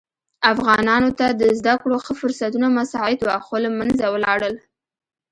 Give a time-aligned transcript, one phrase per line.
[0.53, 4.55] افغانانو ته د زده کړو ښه فرصتونه مساعد وه خو له منځه ولاړل.